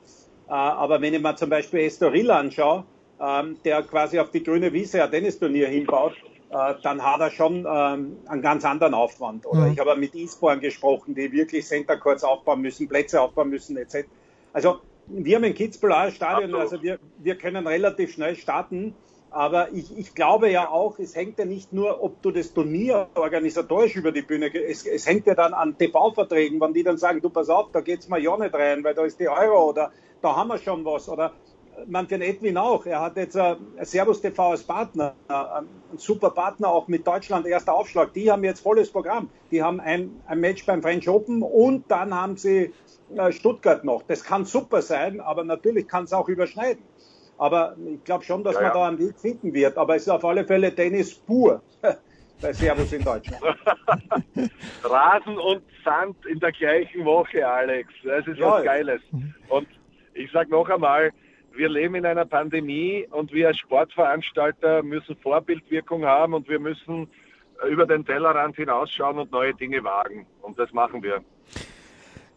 aber 0.48 1.01
wenn 1.01 1.13
ich 1.13 1.22
mir 1.22 1.36
zum 1.36 1.50
Beispiel 1.51 1.81
Estoril 1.81 2.31
anschaue, 2.31 2.83
ähm, 3.22 3.57
der 3.63 3.83
quasi 3.83 4.17
auf 4.19 4.31
die 4.31 4.41
grüne 4.41 4.74
Wiese 4.74 5.03
ein 5.03 5.12
Tennisturnier 5.12 5.67
hinbaut, 5.67 6.13
dann 6.50 7.03
hat 7.03 7.19
er 7.19 7.29
schon 7.29 7.67
ähm, 7.69 8.17
einen 8.25 8.41
ganz 8.41 8.63
anderen 8.63 8.93
Aufwand. 8.93 9.45
Oder 9.45 9.65
mhm. 9.65 9.74
ich 9.74 9.79
habe 9.79 9.98
mit 9.98 10.15
E-Sporn 10.15 10.62
gesprochen, 10.62 11.13
die 11.13 11.29
wirklich 11.33 11.65
Center 11.65 11.98
Courts 11.98 12.24
aufbauen 12.24 12.62
müssen, 12.62 12.88
Plätze 12.88 13.22
aufbauen 13.22 13.50
müssen, 13.50 13.75
etc. 13.75 14.07
Also 14.53 14.79
wir 15.07 15.35
haben 15.35 15.43
ein 15.43 15.53
Kitzbühel 15.53 16.11
Stadion, 16.11 16.55
also 16.55 16.81
wir, 16.81 16.99
wir 17.19 17.35
können 17.35 17.65
relativ 17.65 18.13
schnell 18.13 18.35
starten. 18.35 18.93
Aber 19.29 19.71
ich, 19.73 19.97
ich 19.97 20.15
glaube 20.15 20.49
ja 20.49 20.69
auch, 20.69 20.99
es 20.99 21.15
hängt 21.15 21.37
ja 21.37 21.45
nicht 21.45 21.73
nur, 21.73 22.01
ob 22.01 22.21
du 22.21 22.31
das 22.31 22.53
Turnier 22.53 23.09
organisatorisch 23.13 23.95
über 23.95 24.11
die 24.11 24.21
Bühne 24.21 24.47
es, 24.53 24.85
es 24.85 25.05
hängt 25.05 25.27
ja 25.27 25.35
dann 25.35 25.53
an 25.53 25.77
TV-Verträgen, 25.77 26.61
wenn 26.61 26.73
die 26.73 26.83
dann 26.83 26.97
sagen, 26.97 27.21
du 27.21 27.29
pass 27.29 27.49
auf, 27.49 27.71
da 27.71 27.81
geht's 27.81 28.07
mal 28.07 28.21
ja 28.21 28.37
nicht 28.37 28.53
rein, 28.53 28.83
weil 28.83 28.95
da 28.95 29.03
ist 29.03 29.19
die 29.19 29.27
Euro 29.27 29.69
oder 29.69 29.91
da 30.21 30.35
haben 30.35 30.47
wir 30.47 30.57
schon 30.57 30.83
was. 30.85 31.09
Oder 31.09 31.33
man 31.86 32.07
für 32.07 32.15
Edwin 32.15 32.57
auch. 32.57 32.86
Er 32.86 33.01
hat 33.01 33.17
jetzt 33.17 33.36
äh, 33.36 33.55
Servus 33.81 34.22
TV 34.22 34.51
als 34.51 34.63
Partner, 34.63 35.13
äh, 35.29 35.34
ein 35.34 35.67
super 35.98 36.31
Partner 36.31 36.69
auch 36.69 36.88
mit 36.88 37.05
Deutschland, 37.05 37.46
erster 37.46 37.74
Aufschlag. 37.74 38.13
Die 38.13 38.31
haben 38.31 38.43
jetzt 38.43 38.62
volles 38.62 38.91
Programm. 38.91 39.29
Die 39.51 39.62
haben 39.62 39.79
ein, 39.79 40.22
ein 40.25 40.39
Match 40.39 40.65
beim 40.65 40.81
French 40.81 41.07
Open 41.07 41.41
und 41.41 41.89
dann 41.89 42.13
haben 42.13 42.38
sie 42.38 42.74
äh, 43.15 43.31
Stuttgart 43.31 43.84
noch. 43.84 44.03
Das 44.03 44.24
kann 44.24 44.46
super 44.46 44.81
sein, 44.81 45.22
aber 45.22 45.43
natürlich 45.43 45.88
kann 45.88 46.05
es 46.05 46.13
auch 46.13 46.27
überschneiden. 46.27 46.84
Aber 47.38 47.75
ich 47.86 48.03
glaube 48.03 48.24
schon, 48.24 48.43
dass 48.43 48.55
ja, 48.55 48.62
man 48.62 48.69
ja. 48.69 48.74
da 48.74 48.88
einen 48.88 49.00
Weg 49.00 49.19
finden 49.19 49.53
wird. 49.53 49.77
Aber 49.77 49.96
es 49.96 50.03
ist 50.03 50.10
auf 50.10 50.25
alle 50.25 50.43
Fälle 50.46 50.74
Tennis 50.74 51.13
pur 51.13 51.62
bei 52.41 52.51
Servus 52.51 52.91
in 52.93 53.03
Deutschland. 53.03 53.43
Rasen 54.84 55.38
und 55.38 55.62
Sand 55.86 56.17
in 56.25 56.39
der 56.39 56.51
gleichen 56.51 57.05
Woche, 57.05 57.48
Alex. 57.48 57.93
Das 58.03 58.25
ist 58.25 58.39
ja, 58.39 58.53
was 58.53 58.63
Geiles. 58.63 59.01
Und 59.50 59.67
ich 60.15 60.31
sage 60.31 60.50
noch 60.50 60.67
einmal, 60.67 61.12
wir 61.57 61.69
leben 61.69 61.95
in 61.95 62.05
einer 62.05 62.25
Pandemie 62.25 63.07
und 63.11 63.33
wir 63.33 63.47
als 63.47 63.57
Sportveranstalter 63.57 64.83
müssen 64.83 65.15
Vorbildwirkung 65.17 66.05
haben 66.05 66.33
und 66.33 66.47
wir 66.47 66.59
müssen 66.59 67.09
über 67.69 67.85
den 67.85 68.05
Tellerrand 68.05 68.55
hinausschauen 68.55 69.17
und 69.17 69.31
neue 69.31 69.53
Dinge 69.53 69.83
wagen. 69.83 70.25
Und 70.41 70.59
das 70.59 70.71
machen 70.73 71.01
wir. 71.01 71.21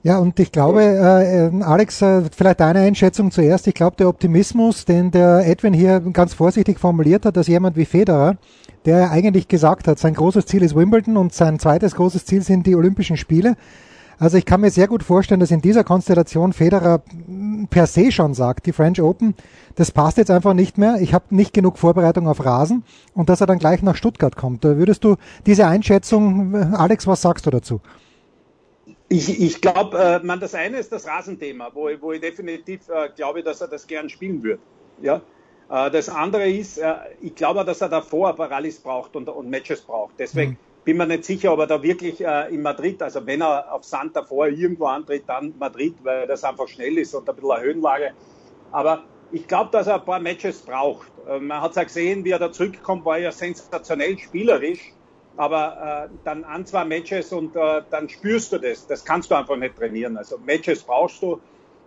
Ja, 0.03 0.19
und 0.19 0.41
ich 0.41 0.51
glaube, 0.51 0.81
äh, 0.81 1.49
äh, 1.49 1.63
Alex, 1.63 2.01
äh, 2.01 2.23
vielleicht 2.35 2.61
deine 2.61 2.81
Einschätzung 2.81 3.31
zuerst. 3.31 3.67
Ich 3.67 3.75
glaube, 3.75 3.97
der 3.97 4.09
Optimismus, 4.09 4.87
den 4.87 5.11
der 5.11 5.47
Edwin 5.47 5.75
hier 5.75 6.01
ganz 6.01 6.33
vorsichtig 6.33 6.79
formuliert 6.79 7.27
hat, 7.27 7.37
dass 7.37 7.49
jemand 7.49 7.77
wie 7.77 7.85
Federer, 7.85 8.39
der 8.87 9.11
eigentlich 9.11 9.47
gesagt 9.47 9.87
hat, 9.87 9.99
sein 9.99 10.15
großes 10.15 10.47
Ziel 10.47 10.63
ist 10.63 10.75
Wimbledon 10.75 11.19
und 11.19 11.35
sein 11.35 11.59
zweites 11.59 11.95
großes 11.97 12.25
Ziel 12.25 12.41
sind 12.41 12.67
die 12.67 12.77
Olympischen 12.77 13.19
Spiele. 13.19 13.57
Also 14.21 14.37
ich 14.37 14.45
kann 14.45 14.61
mir 14.61 14.71
sehr 14.71 14.87
gut 14.87 15.03
vorstellen, 15.03 15.41
dass 15.41 15.51
in 15.51 15.63
dieser 15.63 15.83
Konstellation 15.83 16.53
Federer 16.53 17.03
per 17.71 17.87
se 17.87 18.13
schon 18.13 18.35
sagt, 18.35 18.67
die 18.67 18.73
French 18.73 19.01
Open, 19.01 19.35
das 19.77 19.91
passt 19.91 20.19
jetzt 20.19 20.31
einfach 20.31 20.53
nicht 20.53 20.77
mehr. 20.77 20.99
Ich 21.01 21.15
habe 21.15 21.35
nicht 21.35 21.55
genug 21.55 21.79
Vorbereitung 21.79 22.29
auf 22.29 22.45
Rasen 22.45 22.85
und 23.15 23.31
dass 23.31 23.41
er 23.41 23.47
dann 23.47 23.59
gleich 23.59 23.83
nach 23.83 23.97
Stuttgart 23.97 24.37
kommt. 24.37 24.63
Würdest 24.63 25.05
du 25.05 25.17
diese 25.47 25.67
Einschätzung, 25.67 26.55
Alex, 26.55 27.07
was 27.07 27.23
sagst 27.23 27.47
du 27.47 27.51
dazu? 27.51 27.81
Ich, 29.09 29.41
ich 29.41 29.63
glaube, 29.63 29.99
äh, 29.99 30.25
man, 30.25 30.39
das 30.39 30.55
eine 30.55 30.77
ist 30.77 30.93
das 30.93 31.07
Rasenthema, 31.07 31.71
wo, 31.73 31.89
wo 32.01 32.13
ich 32.13 32.21
definitiv 32.21 32.91
äh, 32.91 33.09
glaube, 33.17 33.43
dass 33.43 33.63
er 33.63 33.69
das 33.69 33.87
gern 33.87 34.11
spielen 34.11 34.43
wird. 34.43 34.61
Ja? 35.01 35.23
Äh, 35.71 35.91
das 35.91 36.11
andere 36.11 36.47
ist, 36.47 36.77
äh, 36.77 36.93
ich 37.23 37.35
glaube, 37.35 37.65
dass 37.65 37.81
er 37.81 37.89
davor 37.89 38.29
aber 38.29 38.51
Rallyes 38.51 38.81
braucht 38.81 39.17
und, 39.17 39.31
und 39.31 39.49
Matches 39.49 39.81
braucht. 39.81 40.17
Deswegen 40.19 40.53
mhm. 40.53 40.70
Bin 40.85 40.97
mir 40.97 41.07
nicht 41.07 41.25
sicher, 41.25 41.53
ob 41.53 41.61
er 41.61 41.67
da 41.67 41.83
wirklich 41.83 42.25
äh, 42.25 42.55
in 42.55 42.63
Madrid, 42.63 43.03
also 43.03 43.27
wenn 43.27 43.43
er 43.43 43.73
auf 43.73 43.85
Sand 43.85 44.17
davor 44.17 44.49
irgendwo 44.49 44.87
antritt, 44.87 45.25
dann 45.29 45.55
Madrid, 45.59 45.97
weil 46.03 46.27
das 46.27 46.45
einfach 46.45 46.69
schnell 46.69 46.99
ist 46.99 47.15
und 47.15 47.29
ein 47.29 47.35
bisschen 47.35 47.51
eine 47.51 47.65
Höhenlage. 47.65 48.13
Aber 48.73 49.05
ich 49.33 49.47
glaube, 49.47 49.71
dass 49.71 49.87
er 49.87 49.97
ein 49.97 50.05
paar 50.05 50.21
Matches 50.21 50.63
braucht. 50.63 51.09
Äh, 51.29 51.39
man 51.39 51.61
hat 51.61 51.71
es 51.71 51.77
ja 51.77 51.85
gesehen, 51.85 52.25
wie 52.25 52.31
er 52.31 52.39
da 52.39 52.51
zurückkommt, 52.51 53.05
war 53.05 53.19
ja 53.19 53.33
sensationell 53.33 54.19
spielerisch 54.19 54.95
aber 55.41 56.09
äh, 56.11 56.15
dann 56.25 56.45
ein, 56.45 56.67
zwei 56.67 56.85
Matches 56.85 57.33
und 57.33 57.57
äh, 57.57 57.83
dann 57.91 58.11
spürst 58.11 58.53
du 58.53 58.59
das. 58.59 58.87
Das 58.87 59.05
kannst 59.05 59.31
du 59.31 59.35
einfach 59.35 59.57
nicht 59.57 59.75
trainieren. 59.75 60.19
Also 60.19 60.37
Matches 60.37 60.83
brauchst 60.83 61.23
du. 61.23 61.41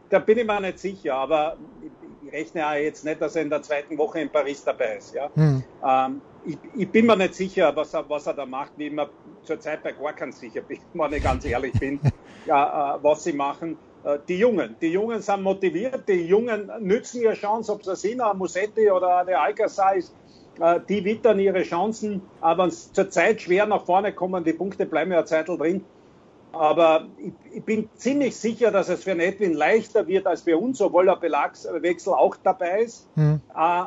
Da 0.09 0.17
bin 0.17 0.39
ich 0.39 0.45
mir 0.45 0.59
nicht 0.59 0.79
sicher, 0.79 1.13
aber 1.13 1.57
ich, 1.81 1.91
ich 2.27 2.33
rechne 2.33 2.62
ja 2.62 2.73
jetzt 2.75 3.05
nicht, 3.05 3.21
dass 3.21 3.35
er 3.35 3.43
in 3.43 3.51
der 3.51 3.62
zweiten 3.62 3.95
Woche 3.97 4.21
in 4.21 4.29
Paris 4.29 4.63
dabei 4.63 4.97
ist. 4.97 5.13
Ja? 5.13 5.29
Hm. 5.35 5.63
Ähm, 5.85 6.21
ich, 6.45 6.57
ich, 6.75 6.89
bin 6.89 7.05
mir 7.05 7.15
nicht 7.15 7.35
sicher, 7.35 7.75
was 7.75 7.93
er, 7.93 8.09
was 8.09 8.27
er 8.27 8.33
da 8.33 8.45
macht, 8.45 8.71
wie 8.77 8.89
man 8.89 9.07
zurzeit 9.43 9.83
bei 9.83 9.91
gar 9.91 10.13
keinem 10.13 10.31
sicher 10.31 10.62
bin, 10.62 10.79
wenn 10.93 11.13
ich 11.13 11.23
ganz 11.23 11.45
ehrlich 11.45 11.73
bin, 11.79 12.00
ja, 12.45 12.95
äh, 12.95 13.03
was 13.03 13.23
sie 13.23 13.33
machen. 13.33 13.77
Äh, 14.03 14.19
die 14.27 14.38
Jungen, 14.38 14.75
die 14.81 14.89
Jungen 14.89 15.21
sind 15.21 15.41
motiviert, 15.41 16.07
die 16.07 16.25
Jungen 16.25 16.71
nützen 16.79 17.21
ihre 17.21 17.33
Chance, 17.33 17.71
ob 17.71 17.81
es 17.81 17.89
ein 17.89 17.95
Sina, 17.95 18.33
Musetti 18.33 18.89
oder 18.91 19.25
der 19.25 19.41
Alcazar 19.41 19.95
ist 19.95 20.13
äh, 20.59 20.79
die 20.88 21.03
wittern 21.03 21.39
ihre 21.39 21.63
Chancen, 21.63 22.21
aber 22.41 22.69
zur 22.69 23.09
Zeit 23.09 23.41
schwer 23.41 23.65
nach 23.65 23.85
vorne 23.85 24.13
kommen, 24.13 24.43
die 24.43 24.53
Punkte 24.53 24.85
bleiben 24.85 25.12
ja 25.12 25.25
Zeitl 25.25 25.57
drin. 25.57 25.83
Aber 26.51 27.07
ich, 27.17 27.33
ich, 27.51 27.63
bin 27.63 27.89
ziemlich 27.95 28.35
sicher, 28.35 28.69
dass 28.69 28.88
es 28.88 29.03
für 29.03 29.09
den 29.09 29.21
Edwin 29.21 29.53
leichter 29.53 30.05
wird 30.05 30.27
als 30.27 30.43
für 30.43 30.55
uns, 30.55 30.79
obwohl 30.81 31.05
der 31.05 31.15
Belagswechsel 31.15 32.13
auch 32.13 32.35
dabei 32.35 32.83
ist. 32.83 33.07
Mhm. 33.15 33.41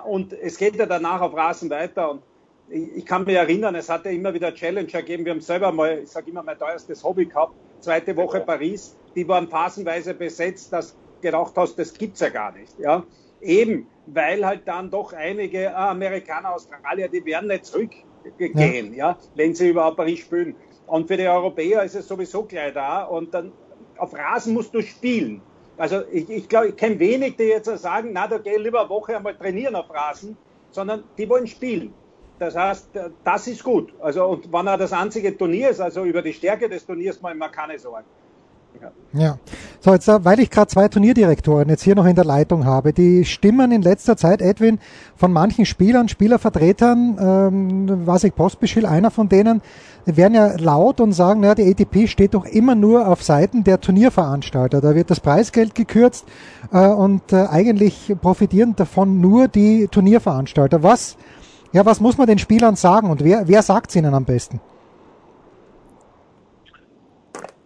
und 0.07 0.33
es 0.33 0.59
geht 0.59 0.75
ja 0.75 0.87
danach 0.87 1.21
auf 1.21 1.37
Rasen 1.37 1.71
weiter. 1.71 2.11
Und 2.11 2.23
ich, 2.69 3.07
kann 3.07 3.25
mich 3.25 3.37
erinnern, 3.37 3.75
es 3.75 3.89
hat 3.89 4.05
ja 4.05 4.11
immer 4.11 4.35
wieder 4.35 4.53
Challenger 4.55 5.01
gegeben. 5.01 5.25
Wir 5.25 5.33
haben 5.33 5.41
selber 5.41 5.73
mal, 5.73 6.01
ich 6.03 6.11
sage 6.11 6.31
immer, 6.31 6.43
mein 6.43 6.59
teuerstes 6.59 7.03
Hobby 7.05 7.27
gehabt. 7.27 7.55
Zweite 7.81 8.17
Woche 8.17 8.41
Paris. 8.41 8.97
Die 9.15 9.27
waren 9.29 9.49
phasenweise 9.49 10.15
besetzt, 10.15 10.73
dass 10.73 10.93
du 10.93 10.99
gedacht 11.23 11.53
hast, 11.57 11.79
das 11.79 11.95
gibt's 11.95 12.21
ja 12.21 12.29
gar 12.29 12.53
nicht. 12.53 12.79
Ja? 12.79 13.05
Eben, 13.41 13.87
weil 14.07 14.45
halt 14.45 14.63
dann 14.67 14.91
doch 14.91 15.13
einige 15.13 15.65
äh, 15.65 15.67
Amerikaner, 15.67 16.55
Australier, 16.55 17.09
die 17.09 17.25
werden 17.25 17.49
nicht 17.49 17.67
zurückgehen, 17.67 18.95
ja. 18.95 19.11
ja, 19.11 19.19
wenn 19.35 19.55
sie 19.55 19.71
überhaupt 19.71 19.97
Paris 19.97 20.21
spielen. 20.21 20.57
Und 20.87 21.09
für 21.09 21.17
die 21.17 21.27
Europäer 21.27 21.83
ist 21.85 21.95
es 21.95 22.09
sowieso 22.09 22.45
gleich 22.45 22.75
da. 22.75 23.05
Und 23.05 23.33
dann 23.35 23.53
auf 23.97 24.15
Rasen 24.15 24.55
musst 24.55 24.75
du 24.75 24.83
spielen. 24.83 25.41
Also 25.77 26.03
ich, 26.11 26.29
ich 26.31 26.49
glaube, 26.49 26.69
ich 26.69 26.77
kenne 26.77 26.99
wenig, 26.99 27.37
die 27.37 27.45
jetzt 27.45 27.67
sagen, 27.79 28.11
na, 28.13 28.27
da 28.27 28.39
gehe 28.39 28.59
lieber 28.59 28.81
eine 28.81 28.89
Woche 28.89 29.17
einmal 29.17 29.37
trainieren 29.37 29.75
auf 29.77 29.93
Rasen, 29.93 30.37
sondern 30.71 31.05
die 31.19 31.29
wollen 31.29 31.47
spielen. 31.47 31.93
Das 32.39 32.55
heißt, 32.55 32.89
das 33.25 33.47
ist 33.47 33.65
gut. 33.65 33.95
Also, 34.01 34.27
und 34.27 34.53
wenn 34.53 34.67
er 34.67 34.77
das 34.77 34.93
einzige 34.93 35.37
Turnier 35.37 35.71
ist, 35.71 35.81
also 35.81 36.05
über 36.05 36.23
die 36.23 36.33
Stärke 36.33 36.69
des 36.69 36.85
Turniers 36.85 37.21
mal 37.23 37.33
immer 37.33 37.49
keine 37.49 37.79
Sorgen. 37.79 38.05
Ja. 39.13 39.39
So, 39.81 39.93
jetzt, 39.93 40.09
äh, 40.09 40.25
weil 40.25 40.41
ich 40.41 40.51
gerade 40.51 40.67
zwei 40.67 40.89
Turnierdirektoren 40.89 41.69
jetzt 41.69 41.83
hier 41.83 41.95
noch 41.95 42.05
in 42.05 42.15
der 42.15 42.25
Leitung 42.25 42.67
habe, 42.67 42.93
die 42.93 43.25
stimmen 43.25 43.73
in 43.73 43.81
letzter 43.81 44.17
Zeit, 44.17 44.43
Edwin, 44.43 44.79
von 45.17 45.33
manchen 45.33 45.65
Spielern, 45.65 46.09
Spielervertretern, 46.09 47.17
ähm, 47.19 48.07
was 48.07 48.25
ich 48.25 48.35
Postbeschill, 48.35 48.85
einer 48.85 49.11
von 49.11 49.29
denen, 49.29 49.63
werden 50.05 50.35
ja 50.35 50.57
laut 50.59 51.01
und 51.01 51.13
sagen, 51.13 51.41
naja, 51.41 51.55
die 51.55 51.71
ATP 51.71 52.09
steht 52.09 52.35
doch 52.35 52.45
immer 52.45 52.75
nur 52.75 53.09
auf 53.09 53.23
Seiten 53.23 53.65
der 53.65 53.81
Turnierveranstalter. 53.81 54.81
Da 54.81 54.95
wird 54.95 55.11
das 55.11 55.21
Preisgeld 55.21 55.75
gekürzt 55.75 56.27
äh, 56.73 56.87
und 56.87 57.33
äh, 57.33 57.47
eigentlich 57.47 58.15
profitieren 58.21 58.77
davon 58.77 59.21
nur 59.21 59.49
die 59.49 59.89
Turnierveranstalter. 59.89 60.83
Was, 60.83 61.17
ja, 61.73 61.85
was 61.85 62.01
muss 62.01 62.19
man 62.19 62.27
den 62.27 62.39
Spielern 62.39 62.77
sagen 62.77 63.11
und 63.11 63.25
wer, 63.25 63.47
wer 63.49 63.63
sagt 63.63 63.91
es 63.91 63.97
ihnen 63.97 64.15
am 64.15 64.25
besten? 64.25 64.61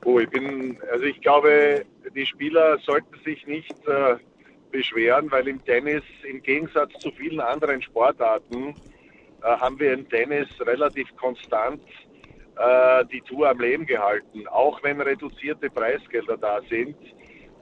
Oh, 0.05 0.19
ich 0.19 0.31
bin, 0.31 0.79
also 0.91 1.05
ich 1.05 1.21
glaube, 1.21 1.85
die 2.15 2.27
Spieler 2.27 2.79
sollten 2.79 3.15
sich 3.25 3.47
nicht 3.47 3.75
äh, 3.87 4.17
beschweren, 4.71 5.31
weil 5.31 5.47
im 5.49 5.63
Tennis 5.65 6.03
im 6.29 6.43
Gegensatz 6.43 6.93
zu 6.99 7.11
vielen 7.13 7.41
anderen 7.41 7.83
Sportarten 7.83 8.75
äh, 9.43 9.47
haben 9.47 9.79
wir 9.79 9.93
im 9.93 10.09
Tennis 10.09 10.49
relativ 10.61 11.15
konstant 11.17 11.83
äh, 12.57 13.05
die 13.07 13.21
Tour 13.23 13.49
am 13.51 13.61
Leben 13.61 13.87
gehalten, 13.87 14.47
auch 14.49 14.83
wenn 14.83 15.01
reduzierte 15.01 15.71
Preisgelder 15.71 16.37
da 16.37 16.61
sind. 16.69 16.97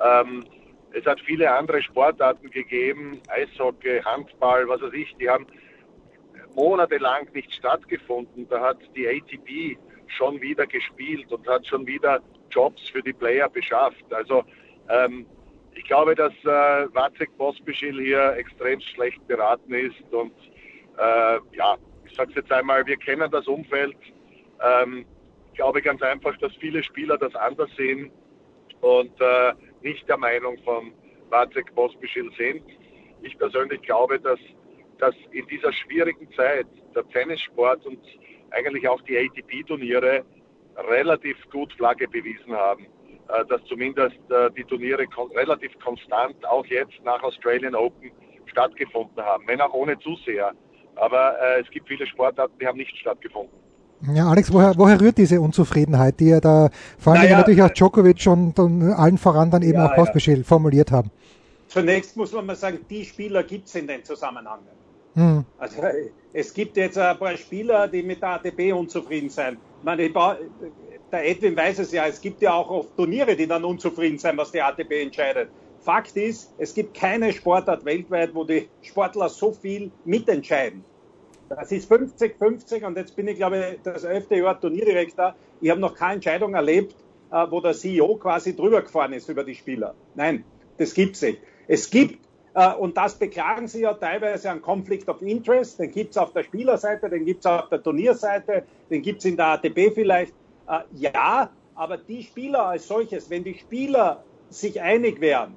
Ähm, 0.04 0.44
es 0.92 1.04
hat 1.04 1.20
viele 1.20 1.52
andere 1.52 1.82
Sportarten 1.82 2.50
gegeben, 2.50 3.20
Eishockey, 3.28 4.00
Handball, 4.04 4.68
was 4.68 4.80
weiß 4.80 4.92
ich, 4.94 5.14
die 5.20 5.28
haben 5.28 5.46
monatelang 6.58 7.28
nicht 7.32 7.52
stattgefunden. 7.54 8.48
Da 8.48 8.60
hat 8.60 8.78
die 8.96 9.06
ATP 9.06 9.78
schon 10.08 10.40
wieder 10.40 10.66
gespielt 10.66 11.30
und 11.32 11.46
hat 11.46 11.66
schon 11.66 11.86
wieder 11.86 12.20
Jobs 12.50 12.88
für 12.90 13.02
die 13.02 13.12
Player 13.12 13.48
beschafft. 13.48 14.04
Also 14.10 14.42
ähm, 14.88 15.26
ich 15.74 15.84
glaube, 15.84 16.14
dass 16.14 16.32
äh, 16.42 16.94
Wacek 16.94 17.36
Pospischil 17.38 18.00
hier 18.00 18.32
extrem 18.36 18.80
schlecht 18.80 19.24
beraten 19.28 19.72
ist 19.72 20.12
und 20.12 20.32
äh, 20.98 21.38
ja, 21.52 21.76
ich 22.04 22.16
sage 22.16 22.30
es 22.30 22.36
jetzt 22.36 22.50
einmal, 22.50 22.84
wir 22.86 22.96
kennen 22.96 23.30
das 23.30 23.46
Umfeld. 23.46 23.96
Ähm, 24.60 25.06
ich 25.52 25.58
glaube 25.58 25.80
ganz 25.80 26.02
einfach, 26.02 26.36
dass 26.38 26.52
viele 26.56 26.82
Spieler 26.82 27.18
das 27.18 27.34
anders 27.36 27.70
sehen 27.76 28.10
und 28.80 29.20
äh, 29.20 29.52
nicht 29.82 30.08
der 30.08 30.16
Meinung 30.16 30.58
von 30.64 30.92
Wacek 31.30 31.72
Pospischil 31.74 32.30
sind. 32.36 32.62
Ich 33.22 33.38
persönlich 33.38 33.82
glaube, 33.82 34.18
dass, 34.18 34.40
dass 34.98 35.14
in 35.32 35.46
dieser 35.46 35.72
schwierigen 35.72 36.28
Zeit 36.32 36.66
der 36.94 37.06
Tennissport 37.08 37.84
und 37.86 38.00
eigentlich 38.50 38.88
auch 38.88 39.00
die 39.02 39.16
ATP-Turniere 39.16 40.24
relativ 40.88 41.36
gut 41.50 41.72
Flagge 41.74 42.08
bewiesen 42.08 42.52
haben, 42.52 42.86
äh, 43.28 43.44
dass 43.46 43.62
zumindest 43.68 44.16
äh, 44.30 44.50
die 44.56 44.64
Turniere 44.64 45.06
relativ 45.34 45.78
konstant 45.80 46.44
auch 46.46 46.64
jetzt 46.66 46.94
nach 47.04 47.22
Australian 47.22 47.74
Open 47.74 48.10
stattgefunden 48.46 49.22
haben, 49.22 49.44
wenn 49.46 49.60
auch 49.60 49.74
ohne 49.74 49.98
Zuseher. 49.98 50.52
Aber 50.96 51.34
äh, 51.40 51.60
es 51.60 51.70
gibt 51.70 51.88
viele 51.88 52.06
Sportarten, 52.06 52.54
die 52.60 52.66
haben 52.66 52.78
nicht 52.78 52.96
stattgefunden. 52.96 53.52
Ja, 54.14 54.28
Alex, 54.28 54.52
woher, 54.52 54.74
woher 54.76 55.00
rührt 55.00 55.18
diese 55.18 55.40
Unzufriedenheit, 55.40 56.20
die 56.20 56.28
ja 56.28 56.40
da 56.40 56.70
vor 56.98 57.14
allem 57.14 57.22
naja, 57.22 57.38
natürlich 57.38 57.62
auch 57.62 57.70
Djokovic 57.70 58.26
und, 58.28 58.58
und 58.58 58.92
allen 58.92 59.18
voran 59.18 59.50
dann 59.50 59.62
eben 59.62 59.74
ja, 59.74 59.86
auch 59.86 59.94
Postbeschil 59.94 60.38
ja. 60.38 60.44
formuliert 60.44 60.92
haben? 60.92 61.10
Zunächst 61.66 62.16
muss 62.16 62.32
man 62.32 62.46
mal 62.46 62.56
sagen, 62.56 62.78
die 62.88 63.04
Spieler 63.04 63.42
gibt 63.42 63.66
es 63.66 63.74
in 63.74 63.86
den 63.88 64.04
Zusammenhang. 64.04 64.60
Hm. 65.18 65.44
Also 65.58 65.82
es 66.32 66.54
gibt 66.54 66.76
jetzt 66.76 66.96
ein 66.96 67.18
paar 67.18 67.36
Spieler, 67.36 67.88
die 67.88 68.04
mit 68.04 68.22
der 68.22 68.30
ATP 68.30 68.72
unzufrieden 68.72 69.30
sind. 69.30 69.58
Meine, 69.82 70.08
der 70.10 71.28
Edwin 71.28 71.56
weiß 71.56 71.80
es 71.80 71.90
ja, 71.90 72.06
es 72.06 72.20
gibt 72.20 72.40
ja 72.40 72.54
auch 72.54 72.70
oft 72.70 72.96
Turniere, 72.96 73.34
die 73.34 73.48
dann 73.48 73.64
unzufrieden 73.64 74.18
sind, 74.18 74.36
was 74.36 74.52
die 74.52 74.62
ATP 74.62 75.02
entscheidet. 75.02 75.48
Fakt 75.80 76.16
ist, 76.16 76.54
es 76.58 76.72
gibt 76.72 76.94
keine 76.94 77.32
Sportart 77.32 77.84
weltweit, 77.84 78.32
wo 78.32 78.44
die 78.44 78.68
Sportler 78.82 79.28
so 79.28 79.50
viel 79.50 79.90
mitentscheiden. 80.04 80.84
Das 81.48 81.72
ist 81.72 81.90
50-50 81.90 82.84
und 82.84 82.96
jetzt 82.96 83.16
bin 83.16 83.26
ich, 83.26 83.36
glaube 83.36 83.58
ich, 83.58 83.82
das 83.82 84.04
elfte 84.04 84.36
Jahr 84.36 84.60
Turnierdirektor. 84.60 85.34
Ich 85.60 85.70
habe 85.70 85.80
noch 85.80 85.96
keine 85.96 86.14
Entscheidung 86.14 86.54
erlebt, 86.54 86.94
äh, 87.32 87.44
wo 87.50 87.60
der 87.60 87.72
CEO 87.72 88.16
quasi 88.16 88.54
drüber 88.54 88.82
gefahren 88.82 89.14
ist 89.14 89.28
über 89.28 89.42
die 89.42 89.56
Spieler. 89.56 89.94
Nein, 90.14 90.44
das 90.76 90.94
gibt 90.94 91.16
es 91.16 91.22
nicht. 91.22 91.40
Es 91.66 91.90
gibt 91.90 92.27
und 92.78 92.96
das 92.96 93.14
beklagen 93.14 93.68
sie 93.68 93.82
ja 93.82 93.94
teilweise 93.94 94.50
an 94.50 94.62
Conflict 94.62 95.08
of 95.08 95.22
Interest. 95.22 95.78
Den 95.78 95.92
gibt 95.92 96.12
es 96.12 96.18
auf 96.18 96.32
der 96.32 96.42
Spielerseite, 96.42 97.08
den 97.08 97.24
gibt 97.24 97.40
es 97.40 97.46
auf 97.46 97.68
der 97.68 97.82
Turnierseite, 97.82 98.64
den 98.90 99.02
gibt 99.02 99.18
es 99.18 99.26
in 99.26 99.36
der 99.36 99.46
ATP 99.46 99.92
vielleicht. 99.94 100.32
Äh, 100.68 100.80
ja, 100.92 101.50
aber 101.74 101.98
die 101.98 102.22
Spieler 102.22 102.66
als 102.66 102.88
solches, 102.88 103.30
wenn 103.30 103.44
die 103.44 103.54
Spieler 103.54 104.24
sich 104.50 104.80
einig 104.80 105.20
wären, 105.20 105.54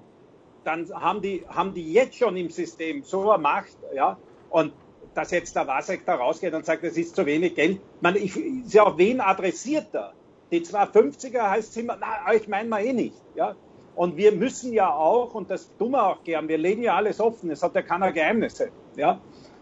dann 0.64 0.88
haben 0.94 1.22
die, 1.22 1.44
haben 1.48 1.74
die 1.74 1.92
jetzt 1.92 2.18
schon 2.18 2.38
im 2.38 2.50
System 2.50 3.04
so 3.04 3.32
eine 3.32 3.42
Macht, 3.42 3.78
ja, 3.94 4.18
und 4.50 4.74
dass 5.14 5.32
jetzt 5.32 5.56
der 5.56 5.68
Wasek 5.68 6.06
da 6.06 6.16
rausgeht 6.16 6.54
und 6.54 6.66
sagt, 6.66 6.84
es 6.84 6.98
ist 6.98 7.16
zu 7.16 7.26
wenig 7.26 7.56
Geld. 7.56 7.82
Man, 8.00 8.16
ich, 8.16 8.36
ja 8.68 8.98
wen 8.98 9.20
adressiert 9.20 9.88
er? 9.94 10.14
Die 10.52 10.62
250er 10.62 11.50
heißt 11.50 11.78
immer, 11.78 11.98
na, 12.00 12.32
euch 12.32 12.48
meinen 12.48 12.70
wir 12.70 12.80
eh 12.80 12.94
nicht. 12.94 13.16
Ja? 13.36 13.56
Und 14.02 14.18
wir 14.18 14.32
müssen 14.32 14.74
ja 14.74 14.92
auch, 14.92 15.36
und 15.36 15.52
das 15.52 15.78
tun 15.78 15.92
wir 15.92 16.04
auch 16.04 16.24
gern, 16.24 16.48
wir 16.48 16.58
legen 16.58 16.82
ja 16.82 16.96
alles 16.96 17.20
offen, 17.20 17.52
es 17.52 17.62
hat 17.62 17.76
ja 17.76 17.84
keine 17.84 18.12
Geheimnisse. 18.12 18.70
Ja? 18.96 19.22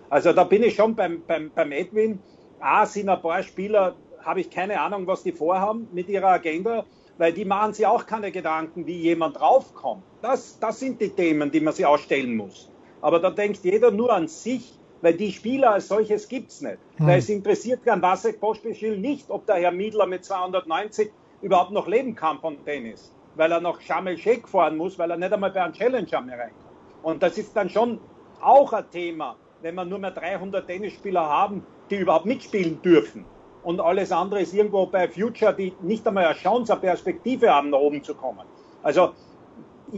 Also 0.10 0.32
da 0.32 0.46
bin 0.46 0.64
ich 0.64 0.76
schon 0.76 0.96
beim, 0.96 1.22
beim, 1.28 1.52
beim 1.54 1.74
Edwin. 1.74 2.20
A, 2.62 2.86
sind 2.86 3.10
ein 3.10 3.22
paar 3.22 3.44
Spieler, 3.44 3.98
habe 4.22 4.40
ich 4.40 4.50
keine 4.50 4.80
Ahnung, 4.80 5.06
was 5.08 5.24
die 5.24 5.34
vorhaben 5.34 5.90
mit 5.92 6.08
ihrer 6.08 6.30
Agenda, 6.30 6.86
weil 7.18 7.34
die 7.34 7.44
machen 7.44 7.74
sich 7.74 7.86
auch 7.86 8.06
keine 8.06 8.32
Gedanken, 8.32 8.88
wie 8.88 8.96
jemand 8.96 9.42
draufkommt. 9.42 10.04
Das, 10.22 10.58
das 10.58 10.80
sind 10.80 11.02
die 11.02 11.10
Themen, 11.10 11.52
die 11.52 11.60
man 11.60 11.74
sich 11.74 11.86
ausstellen 11.86 12.38
muss. 12.38 12.72
Aber 13.02 13.20
da 13.20 13.32
denkt 13.32 13.66
jeder 13.66 13.92
nur 13.92 14.14
an 14.14 14.30
sich, 14.30 14.74
weil 15.02 15.16
die 15.16 15.34
Spieler 15.34 15.72
als 15.72 15.90
solches 15.90 16.30
gibt 16.30 16.52
es 16.52 16.62
nicht. 16.62 16.78
Hm. 16.96 17.08
Weil 17.08 17.20
es 17.20 17.28
interessiert 17.28 17.84
kein 17.84 18.02
Vasek 18.02 18.40
Pospischil 18.40 19.00
nicht, 19.00 19.30
ob 19.30 19.46
der 19.48 19.56
Herr 19.56 19.74
Miedler 19.74 20.06
mit 20.06 20.24
290 20.24 21.12
überhaupt 21.42 21.72
noch 21.72 21.90
leben 21.90 22.16
kann 22.16 22.40
von 22.40 22.64
Tennis 22.64 23.12
weil 23.36 23.52
er 23.52 23.62
nach 23.62 23.80
Sharm 23.82 24.08
el-Sheikh 24.08 24.48
fahren 24.48 24.78
muss, 24.78 24.98
weil 24.98 25.12
er 25.12 25.18
nicht 25.18 25.32
einmal 25.32 25.52
bei 25.52 25.64
einem 25.64 25.74
Challenger 25.74 26.22
mehr 26.22 26.40
reinkommt. 26.40 26.66
Und 27.04 27.24
das 27.24 27.38
ist 27.38 27.56
dann 27.56 27.70
schon 27.70 28.00
auch 28.42 28.74
ein 28.74 28.90
Thema, 28.92 29.36
wenn 29.62 29.76
wir 29.76 29.86
nur 29.86 30.00
mehr 30.00 30.12
300 30.12 30.66
Tennisspieler 30.66 31.28
haben, 31.28 31.66
die 31.90 31.98
überhaupt 31.98 32.26
mitspielen 32.26 32.82
dürfen. 32.82 33.26
Und 33.64 33.82
alles 33.82 34.12
andere 34.12 34.42
ist 34.42 34.54
irgendwo 34.54 34.86
bei 34.86 35.08
Future, 35.08 35.54
die 35.54 35.74
nicht 35.82 36.08
einmal 36.08 36.26
eine 36.26 36.36
Chance, 36.36 36.74
eine 36.74 36.82
Perspektive 36.82 37.54
haben, 37.54 37.70
nach 37.72 37.80
oben 37.80 38.04
zu 38.04 38.16
kommen. 38.16 38.46
Also 38.82 39.12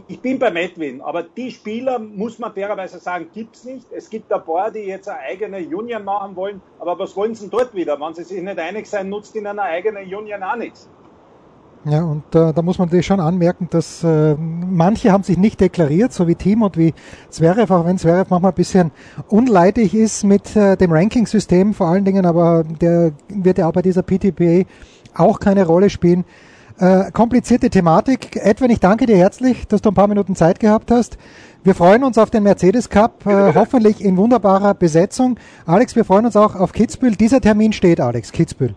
ich 0.08 0.20
bin 0.20 0.38
bei 0.38 0.50
Medwin, 0.50 1.00
aber 1.00 1.22
die 1.22 1.50
Spieler, 1.50 1.98
muss 1.98 2.38
man 2.38 2.52
fairerweise 2.52 2.98
sagen, 2.98 3.30
gibt 3.32 3.56
es 3.56 3.64
nicht. 3.64 3.92
Es 3.92 4.08
gibt 4.08 4.32
ein 4.32 4.42
paar, 4.42 4.70
die 4.70 4.80
jetzt 4.80 5.08
eine 5.08 5.20
eigene 5.20 5.58
Union 5.58 6.04
machen 6.04 6.34
wollen, 6.34 6.62
aber 6.78 6.98
was 6.98 7.14
wollen 7.14 7.34
sie 7.34 7.42
denn 7.42 7.50
dort 7.50 7.74
wieder? 7.74 8.00
Wenn 8.00 8.14
sie 8.14 8.24
sich 8.24 8.42
nicht 8.42 8.58
einig 8.58 8.86
sein, 8.86 9.08
nutzt 9.08 9.36
in 9.36 9.46
einer 9.46 9.62
eigenen 9.62 10.02
Union 10.02 10.42
auch 10.42 10.56
nichts. 10.56 10.88
Ja, 11.84 12.04
und 12.04 12.22
äh, 12.34 12.52
da 12.52 12.62
muss 12.62 12.78
man 12.78 12.86
natürlich 12.86 13.06
schon 13.06 13.18
anmerken, 13.18 13.66
dass 13.68 14.04
äh, 14.04 14.36
manche 14.36 15.10
haben 15.10 15.24
sich 15.24 15.36
nicht 15.36 15.60
deklariert, 15.60 16.12
so 16.12 16.28
wie 16.28 16.36
Team 16.36 16.62
und 16.62 16.76
wie 16.76 16.94
Zverev, 17.28 17.74
auch 17.74 17.84
wenn 17.84 17.98
Zverev 17.98 18.30
manchmal 18.30 18.52
ein 18.52 18.54
bisschen 18.54 18.92
unleidig 19.28 19.92
ist 19.92 20.22
mit 20.22 20.54
äh, 20.54 20.76
dem 20.76 20.92
Ranking-System 20.92 21.74
vor 21.74 21.88
allen 21.88 22.04
Dingen, 22.04 22.24
aber 22.24 22.62
der 22.62 23.12
wird 23.28 23.58
ja 23.58 23.66
auch 23.66 23.72
bei 23.72 23.82
dieser 23.82 24.02
PTPA 24.02 24.62
auch 25.14 25.40
keine 25.40 25.66
Rolle 25.66 25.90
spielen. 25.90 26.24
Äh, 26.78 27.10
komplizierte 27.10 27.68
Thematik. 27.68 28.36
Edwin, 28.36 28.70
ich 28.70 28.80
danke 28.80 29.06
dir 29.06 29.16
herzlich, 29.16 29.66
dass 29.66 29.82
du 29.82 29.90
ein 29.90 29.94
paar 29.94 30.08
Minuten 30.08 30.36
Zeit 30.36 30.60
gehabt 30.60 30.92
hast. 30.92 31.18
Wir 31.64 31.74
freuen 31.74 32.04
uns 32.04 32.16
auf 32.16 32.30
den 32.30 32.44
Mercedes 32.44 32.90
Cup, 32.90 33.26
äh, 33.26 33.54
hoffentlich 33.54 34.04
in 34.04 34.16
wunderbarer 34.16 34.74
Besetzung. 34.74 35.36
Alex, 35.66 35.96
wir 35.96 36.04
freuen 36.04 36.26
uns 36.26 36.36
auch 36.36 36.54
auf 36.54 36.72
Kitzbühel. 36.72 37.16
Dieser 37.16 37.40
Termin 37.40 37.72
steht, 37.72 38.00
Alex, 38.00 38.30
Kitzbühel. 38.30 38.76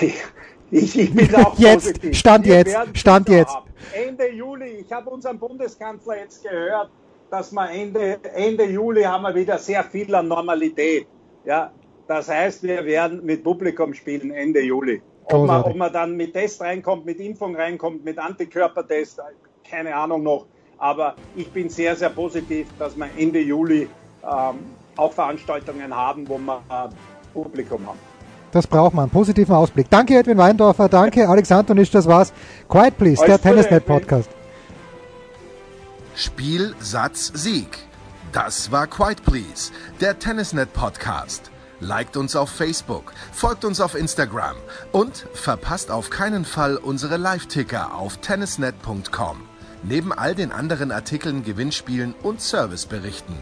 Ich, 0.70 0.98
ich 0.98 1.14
bin 1.14 1.34
auch 1.34 1.58
jetzt, 1.58 1.84
positiv. 1.84 2.16
Stand 2.16 2.46
Wir 2.46 2.56
jetzt, 2.56 2.98
Stand 2.98 3.28
jetzt. 3.28 3.54
Haben. 3.54 3.70
Ende 3.92 4.30
Juli, 4.30 4.84
ich 4.84 4.92
habe 4.92 5.10
unseren 5.10 5.38
Bundeskanzler 5.38 6.18
jetzt 6.18 6.42
gehört, 6.42 6.90
dass 7.30 7.50
wir 7.52 7.70
Ende, 7.70 8.20
Ende 8.34 8.64
Juli 8.64 9.02
haben 9.02 9.22
wir 9.22 9.34
wieder 9.34 9.58
sehr 9.58 9.82
viel 9.84 10.14
an 10.14 10.28
Normalität. 10.28 11.06
Ja, 11.44 11.72
das 12.06 12.28
heißt, 12.28 12.62
wir 12.62 12.84
werden 12.84 13.24
mit 13.24 13.42
Publikum 13.42 13.94
spielen 13.94 14.30
Ende 14.30 14.60
Juli. 14.60 15.02
Ob 15.24 15.46
man, 15.46 15.62
ob 15.62 15.76
man 15.76 15.92
dann 15.92 16.16
mit 16.16 16.32
Test 16.32 16.60
reinkommt, 16.60 17.06
mit 17.06 17.20
Impfung 17.20 17.54
reinkommt, 17.54 18.04
mit 18.04 18.18
Antikörpertest, 18.18 19.20
keine 19.68 19.94
Ahnung 19.94 20.22
noch. 20.22 20.46
Aber 20.78 21.14
ich 21.36 21.50
bin 21.50 21.68
sehr, 21.68 21.94
sehr 21.94 22.10
positiv, 22.10 22.66
dass 22.78 22.96
wir 22.96 23.08
Ende 23.16 23.40
Juli 23.40 23.88
ähm, 24.24 24.58
auch 24.96 25.12
Veranstaltungen 25.12 25.94
haben, 25.94 26.28
wo 26.28 26.38
wir 26.38 26.62
äh, 26.70 26.88
Publikum 27.32 27.86
haben. 27.86 28.09
Das 28.52 28.66
braucht 28.66 28.94
man. 28.94 29.10
Positiven 29.10 29.54
Ausblick. 29.54 29.88
Danke, 29.90 30.18
Edwin 30.18 30.38
Weindorfer. 30.38 30.88
Danke, 30.88 31.28
Alex 31.28 31.50
Antonisch. 31.52 31.90
Das 31.90 32.06
war's. 32.06 32.32
Quiet 32.68 32.98
Please, 32.98 33.24
der 33.24 33.40
Tennisnet 33.40 33.86
Podcast. 33.86 34.30
Spiel, 36.14 36.74
Satz, 36.80 37.32
Sieg. 37.34 37.78
Das 38.32 38.70
war 38.70 38.86
Quiet 38.86 39.24
Please, 39.24 39.72
der 40.00 40.18
Tennisnet 40.18 40.72
Podcast. 40.72 41.50
Liked 41.80 42.16
uns 42.18 42.36
auf 42.36 42.50
Facebook, 42.50 43.12
folgt 43.32 43.64
uns 43.64 43.80
auf 43.80 43.94
Instagram 43.94 44.54
und 44.92 45.26
verpasst 45.32 45.90
auf 45.90 46.10
keinen 46.10 46.44
Fall 46.44 46.76
unsere 46.76 47.16
Live-Ticker 47.16 47.94
auf 47.94 48.18
tennisnet.com. 48.18 49.38
Neben 49.82 50.12
all 50.12 50.34
den 50.34 50.52
anderen 50.52 50.92
Artikeln, 50.92 51.42
Gewinnspielen 51.42 52.14
und 52.22 52.42
Serviceberichten. 52.42 53.34